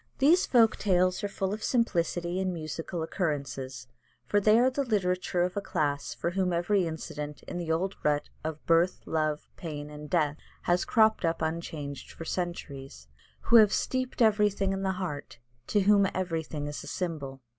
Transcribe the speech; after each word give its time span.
These 0.17 0.47
folk 0.47 0.77
tales 0.77 1.23
are 1.23 1.27
full 1.27 1.53
of 1.53 1.63
simplicity 1.63 2.39
and 2.39 2.51
musical 2.51 3.03
occurrences, 3.03 3.85
for 4.25 4.39
they 4.39 4.57
are 4.57 4.71
the 4.71 4.83
literature 4.83 5.43
of 5.43 5.55
a 5.55 5.61
class 5.61 6.11
for 6.15 6.31
whom 6.31 6.51
every 6.51 6.87
incident 6.87 7.43
in 7.43 7.59
the 7.59 7.71
old 7.71 7.95
rut 8.01 8.27
of 8.43 8.65
birth, 8.65 9.01
love, 9.05 9.47
pain, 9.57 9.91
and 9.91 10.09
death 10.09 10.37
has 10.63 10.85
cropped 10.85 11.23
up 11.23 11.43
unchanged 11.43 12.13
for 12.13 12.25
centuries: 12.25 13.09
who 13.41 13.57
have 13.57 13.71
steeped 13.71 14.23
everything 14.23 14.73
in 14.73 14.81
the 14.81 14.93
heart: 14.93 15.37
to 15.67 15.81
whom 15.81 16.07
everything 16.15 16.65
is 16.65 16.83
a 16.83 16.87
symbol. 16.87 17.41